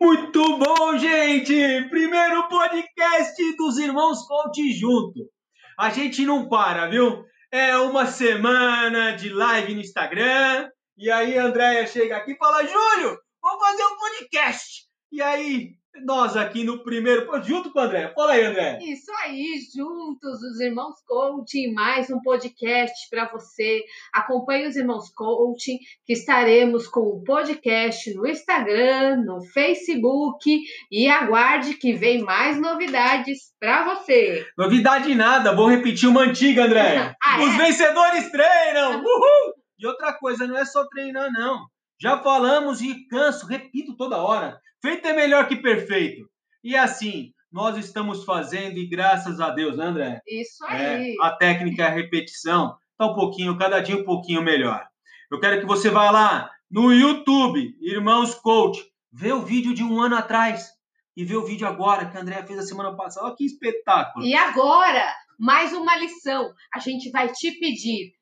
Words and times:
Muito 0.00 0.58
bom, 0.58 0.98
gente! 0.98 1.88
Primeiro 1.88 2.48
podcast 2.48 3.56
dos 3.56 3.78
Irmãos 3.78 4.26
Coach 4.26 4.72
junto. 4.72 5.30
A 5.78 5.90
gente 5.90 6.24
não 6.24 6.48
para, 6.48 6.88
viu? 6.88 7.24
É 7.50 7.76
uma 7.76 8.06
semana 8.06 9.12
de 9.12 9.28
live 9.28 9.74
no 9.74 9.80
Instagram. 9.80 10.68
E 10.96 11.10
aí 11.10 11.38
a 11.38 11.44
Andréia 11.44 11.86
chega 11.86 12.16
aqui 12.16 12.32
e 12.32 12.36
fala: 12.36 12.66
Júlio, 12.66 13.18
vamos 13.40 13.64
fazer 13.64 13.84
um 13.84 13.96
podcast. 13.96 14.84
E 15.12 15.22
aí 15.22 15.76
nós 16.02 16.36
aqui 16.36 16.64
no 16.64 16.82
primeiro, 16.82 17.28
junto 17.42 17.70
com 17.70 17.78
o 17.78 17.82
André. 17.82 18.12
Fala 18.14 18.32
aí, 18.32 18.44
André. 18.44 18.78
Isso 18.82 19.10
aí, 19.22 19.58
juntos, 19.74 20.42
os 20.42 20.60
Irmãos 20.60 20.96
Coaching, 21.06 21.72
mais 21.72 22.10
um 22.10 22.20
podcast 22.20 23.08
para 23.08 23.30
você. 23.30 23.82
Acompanhe 24.12 24.66
os 24.66 24.76
Irmãos 24.76 25.10
Coaching, 25.14 25.78
que 26.04 26.12
estaremos 26.12 26.88
com 26.88 27.00
o 27.00 27.22
podcast 27.22 28.12
no 28.14 28.26
Instagram, 28.26 29.22
no 29.24 29.42
Facebook 29.44 30.60
e 30.90 31.08
aguarde 31.08 31.74
que 31.74 31.92
vem 31.92 32.22
mais 32.22 32.60
novidades 32.60 33.52
para 33.60 33.94
você. 33.94 34.46
Novidade 34.58 35.14
nada, 35.14 35.54
vou 35.54 35.68
repetir 35.68 36.08
uma 36.08 36.22
antiga, 36.22 36.64
André. 36.64 37.14
ah, 37.22 37.40
os 37.40 37.54
é? 37.54 37.56
vencedores 37.58 38.30
treinam! 38.30 39.00
Uhul! 39.00 39.54
E 39.78 39.86
outra 39.86 40.12
coisa, 40.12 40.46
não 40.46 40.56
é 40.56 40.64
só 40.64 40.86
treinar, 40.88 41.30
não. 41.32 41.66
Já 42.00 42.18
falamos 42.18 42.80
e 42.82 43.06
canso, 43.08 43.46
repito 43.46 43.96
toda 43.96 44.22
hora. 44.22 44.58
Feito 44.82 45.06
é 45.06 45.12
melhor 45.12 45.48
que 45.48 45.56
perfeito. 45.56 46.28
E 46.62 46.76
assim, 46.76 47.32
nós 47.52 47.76
estamos 47.76 48.24
fazendo 48.24 48.78
e 48.78 48.86
graças 48.88 49.40
a 49.40 49.50
Deus, 49.50 49.76
né, 49.76 49.86
André? 49.86 50.20
Isso 50.26 50.64
É, 50.66 50.96
aí. 50.96 51.14
a 51.20 51.30
técnica 51.30 51.84
é 51.84 51.86
a 51.86 51.90
repetição. 51.90 52.76
Tá 52.98 53.06
um 53.06 53.14
pouquinho, 53.14 53.56
cada 53.58 53.80
dia 53.80 53.96
um 53.96 54.04
pouquinho 54.04 54.42
melhor. 54.42 54.84
Eu 55.30 55.40
quero 55.40 55.60
que 55.60 55.66
você 55.66 55.88
vá 55.90 56.10
lá 56.10 56.50
no 56.70 56.92
YouTube, 56.92 57.76
Irmãos 57.80 58.34
Coach, 58.34 58.84
vê 59.12 59.32
o 59.32 59.42
vídeo 59.42 59.72
de 59.74 59.82
um 59.82 60.00
ano 60.00 60.16
atrás 60.16 60.68
e 61.16 61.24
vê 61.24 61.36
o 61.36 61.44
vídeo 61.44 61.66
agora 61.66 62.06
que 62.10 62.16
a 62.16 62.20
André 62.20 62.42
fez 62.44 62.58
a 62.58 62.62
semana 62.62 62.94
passada. 62.96 63.26
Olha 63.26 63.36
que 63.36 63.44
espetáculo. 63.44 64.24
E 64.24 64.34
agora, 64.34 65.14
mais 65.38 65.72
uma 65.72 65.96
lição. 65.96 66.52
A 66.74 66.80
gente 66.80 67.10
vai 67.10 67.30
te 67.32 67.52
pedir. 67.58 68.12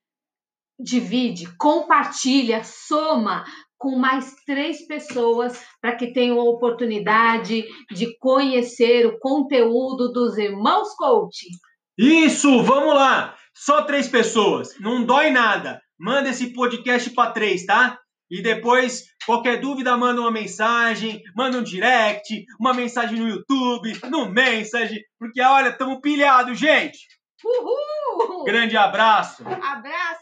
Divide, 0.79 1.47
compartilha, 1.57 2.63
soma 2.65 3.45
com 3.79 3.97
mais 3.97 4.35
três 4.47 4.87
pessoas 4.87 5.61
para 5.81 5.97
que 5.97 6.13
tenham 6.13 6.41
a 6.41 6.45
oportunidade 6.45 7.65
de 7.91 8.17
conhecer 8.19 9.07
o 9.07 9.19
conteúdo 9.19 10.13
dos 10.13 10.39
Irmãos 10.39 10.95
Coaching. 10.95 11.51
Isso, 11.99 12.63
vamos 12.63 12.95
lá. 12.95 13.37
Só 13.55 13.83
três 13.83 14.09
pessoas, 14.09 14.79
não 14.81 15.05
dói 15.05 15.31
nada. 15.31 15.81
Manda 15.99 16.31
esse 16.31 16.53
podcast 16.53 17.11
para 17.11 17.33
três, 17.33 17.67
tá? 17.67 17.99
E 18.31 18.41
depois, 18.41 19.03
qualquer 19.27 19.61
dúvida, 19.61 19.97
manda 19.97 20.21
uma 20.21 20.31
mensagem, 20.31 21.21
manda 21.37 21.59
um 21.59 21.63
direct, 21.63 22.47
uma 22.59 22.73
mensagem 22.73 23.19
no 23.19 23.29
YouTube, 23.29 24.01
no 24.09 24.27
Message, 24.27 25.05
porque 25.19 25.43
olha, 25.43 25.69
estamos 25.69 26.01
pilhados, 26.01 26.59
gente. 26.59 26.99
Uhul! 27.45 28.45
Grande 28.45 28.77
abraço. 28.77 29.43
Abraço! 29.47 30.22